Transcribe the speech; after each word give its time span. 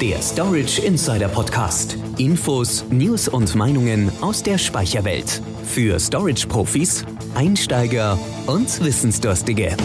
der 0.00 0.22
Storage 0.22 0.80
Insider 0.82 1.28
Podcast. 1.28 1.96
Infos, 2.18 2.84
News 2.88 3.26
und 3.26 3.54
Meinungen 3.56 4.12
aus 4.20 4.44
der 4.44 4.56
Speicherwelt. 4.56 5.42
Für 5.64 5.98
Storage-Profis, 5.98 7.04
Einsteiger 7.34 8.16
und 8.46 8.84
Wissensdurstige. 8.84 9.76